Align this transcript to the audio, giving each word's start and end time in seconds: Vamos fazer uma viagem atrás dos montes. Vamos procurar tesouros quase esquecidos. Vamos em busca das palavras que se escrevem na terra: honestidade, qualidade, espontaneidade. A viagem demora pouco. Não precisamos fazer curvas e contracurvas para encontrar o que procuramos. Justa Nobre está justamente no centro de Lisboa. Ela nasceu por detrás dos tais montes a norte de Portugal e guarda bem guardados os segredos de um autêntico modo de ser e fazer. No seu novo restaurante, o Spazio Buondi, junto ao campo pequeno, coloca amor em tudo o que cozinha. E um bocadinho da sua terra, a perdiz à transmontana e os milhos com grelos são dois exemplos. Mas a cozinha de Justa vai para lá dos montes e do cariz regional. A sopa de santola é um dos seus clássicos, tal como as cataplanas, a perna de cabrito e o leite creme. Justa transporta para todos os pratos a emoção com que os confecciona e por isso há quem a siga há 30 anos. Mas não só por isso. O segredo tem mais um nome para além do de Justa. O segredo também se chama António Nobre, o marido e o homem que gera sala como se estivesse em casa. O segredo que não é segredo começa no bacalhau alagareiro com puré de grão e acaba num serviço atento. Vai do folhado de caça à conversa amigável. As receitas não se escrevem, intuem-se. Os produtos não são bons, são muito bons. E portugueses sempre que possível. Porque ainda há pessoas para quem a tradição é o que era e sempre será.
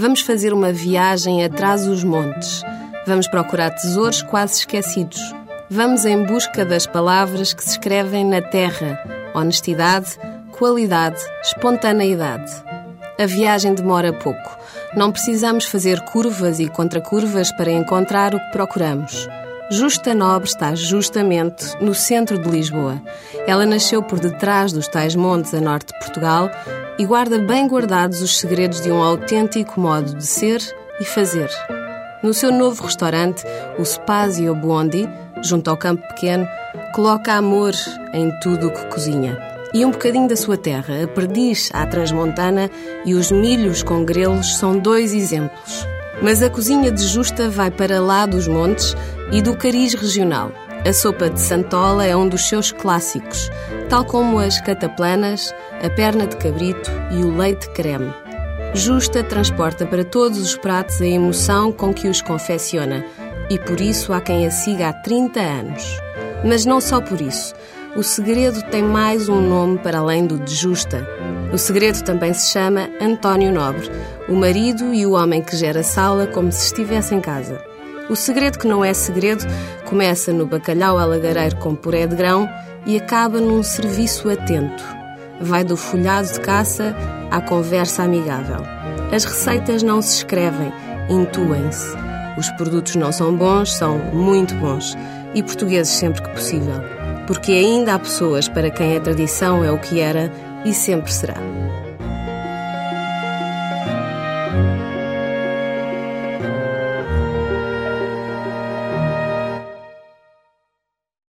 Vamos 0.00 0.20
fazer 0.20 0.52
uma 0.52 0.72
viagem 0.72 1.44
atrás 1.44 1.84
dos 1.84 2.04
montes. 2.04 2.62
Vamos 3.04 3.26
procurar 3.26 3.70
tesouros 3.70 4.22
quase 4.22 4.60
esquecidos. 4.60 5.18
Vamos 5.68 6.04
em 6.04 6.22
busca 6.22 6.64
das 6.64 6.86
palavras 6.86 7.52
que 7.52 7.64
se 7.64 7.70
escrevem 7.70 8.24
na 8.24 8.40
terra: 8.40 8.96
honestidade, 9.34 10.16
qualidade, 10.52 11.20
espontaneidade. 11.42 12.48
A 13.18 13.26
viagem 13.26 13.74
demora 13.74 14.12
pouco. 14.12 14.56
Não 14.94 15.10
precisamos 15.10 15.64
fazer 15.64 16.00
curvas 16.02 16.60
e 16.60 16.68
contracurvas 16.68 17.50
para 17.50 17.72
encontrar 17.72 18.36
o 18.36 18.38
que 18.38 18.52
procuramos. 18.52 19.28
Justa 19.68 20.14
Nobre 20.14 20.48
está 20.48 20.76
justamente 20.76 21.76
no 21.80 21.92
centro 21.92 22.38
de 22.38 22.48
Lisboa. 22.48 23.02
Ela 23.48 23.66
nasceu 23.66 24.00
por 24.00 24.20
detrás 24.20 24.72
dos 24.72 24.86
tais 24.86 25.16
montes 25.16 25.52
a 25.52 25.60
norte 25.60 25.92
de 25.92 25.98
Portugal 25.98 26.48
e 26.98 27.06
guarda 27.06 27.38
bem 27.38 27.68
guardados 27.68 28.20
os 28.20 28.38
segredos 28.38 28.80
de 28.80 28.90
um 28.90 29.02
autêntico 29.02 29.80
modo 29.80 30.14
de 30.14 30.26
ser 30.26 30.60
e 31.00 31.04
fazer. 31.04 31.48
No 32.22 32.34
seu 32.34 32.50
novo 32.50 32.82
restaurante, 32.82 33.44
o 33.78 33.84
Spazio 33.84 34.54
Buondi, 34.54 35.08
junto 35.42 35.70
ao 35.70 35.76
campo 35.76 36.06
pequeno, 36.08 36.46
coloca 36.92 37.34
amor 37.34 37.72
em 38.12 38.30
tudo 38.40 38.66
o 38.66 38.72
que 38.72 38.86
cozinha. 38.86 39.38
E 39.72 39.84
um 39.84 39.90
bocadinho 39.90 40.26
da 40.26 40.34
sua 40.34 40.56
terra, 40.56 41.04
a 41.04 41.06
perdiz 41.06 41.70
à 41.72 41.86
transmontana 41.86 42.70
e 43.04 43.14
os 43.14 43.30
milhos 43.30 43.82
com 43.82 44.04
grelos 44.04 44.56
são 44.56 44.78
dois 44.78 45.12
exemplos. 45.12 45.86
Mas 46.20 46.42
a 46.42 46.50
cozinha 46.50 46.90
de 46.90 47.06
Justa 47.06 47.48
vai 47.48 47.70
para 47.70 48.00
lá 48.00 48.26
dos 48.26 48.48
montes 48.48 48.96
e 49.30 49.40
do 49.40 49.56
cariz 49.56 49.94
regional. 49.94 50.50
A 50.86 50.92
sopa 50.92 51.28
de 51.28 51.40
santola 51.40 52.06
é 52.06 52.16
um 52.16 52.28
dos 52.28 52.48
seus 52.48 52.70
clássicos, 52.70 53.50
tal 53.88 54.04
como 54.04 54.38
as 54.38 54.60
cataplanas, 54.60 55.52
a 55.84 55.90
perna 55.90 56.26
de 56.26 56.36
cabrito 56.36 56.90
e 57.10 57.16
o 57.24 57.36
leite 57.36 57.68
creme. 57.70 58.14
Justa 58.74 59.24
transporta 59.24 59.84
para 59.84 60.04
todos 60.04 60.38
os 60.38 60.56
pratos 60.56 61.00
a 61.00 61.06
emoção 61.06 61.72
com 61.72 61.92
que 61.92 62.08
os 62.08 62.22
confecciona 62.22 63.04
e 63.50 63.58
por 63.58 63.80
isso 63.80 64.12
há 64.12 64.20
quem 64.20 64.46
a 64.46 64.50
siga 64.50 64.90
há 64.90 64.92
30 64.92 65.40
anos. 65.40 66.00
Mas 66.44 66.64
não 66.64 66.80
só 66.80 67.00
por 67.00 67.20
isso. 67.20 67.54
O 67.96 68.02
segredo 68.02 68.62
tem 68.70 68.82
mais 68.82 69.28
um 69.28 69.40
nome 69.40 69.78
para 69.78 69.98
além 69.98 70.26
do 70.26 70.38
de 70.38 70.54
Justa. 70.54 71.04
O 71.52 71.58
segredo 71.58 72.02
também 72.04 72.32
se 72.32 72.52
chama 72.52 72.88
António 73.00 73.50
Nobre, 73.50 73.90
o 74.28 74.34
marido 74.34 74.94
e 74.94 75.04
o 75.04 75.12
homem 75.12 75.42
que 75.42 75.56
gera 75.56 75.82
sala 75.82 76.26
como 76.26 76.52
se 76.52 76.66
estivesse 76.66 77.14
em 77.14 77.20
casa. 77.20 77.60
O 78.08 78.16
segredo 78.16 78.58
que 78.58 78.66
não 78.66 78.82
é 78.82 78.94
segredo 78.94 79.44
começa 79.84 80.32
no 80.32 80.46
bacalhau 80.46 80.98
alagareiro 80.98 81.56
com 81.56 81.74
puré 81.74 82.06
de 82.06 82.16
grão 82.16 82.48
e 82.86 82.96
acaba 82.96 83.38
num 83.38 83.62
serviço 83.62 84.30
atento. 84.30 84.82
Vai 85.40 85.62
do 85.62 85.76
folhado 85.76 86.32
de 86.32 86.40
caça 86.40 86.96
à 87.30 87.40
conversa 87.40 88.02
amigável. 88.02 88.64
As 89.12 89.24
receitas 89.24 89.82
não 89.82 90.00
se 90.00 90.16
escrevem, 90.16 90.72
intuem-se. 91.10 91.96
Os 92.38 92.48
produtos 92.52 92.96
não 92.96 93.12
são 93.12 93.36
bons, 93.36 93.72
são 93.74 93.98
muito 93.98 94.54
bons. 94.54 94.96
E 95.34 95.42
portugueses 95.42 95.92
sempre 95.92 96.22
que 96.22 96.30
possível. 96.30 96.80
Porque 97.26 97.52
ainda 97.52 97.94
há 97.94 97.98
pessoas 97.98 98.48
para 98.48 98.70
quem 98.70 98.96
a 98.96 99.00
tradição 99.00 99.62
é 99.62 99.70
o 99.70 99.78
que 99.78 100.00
era 100.00 100.32
e 100.64 100.72
sempre 100.72 101.12
será. 101.12 101.36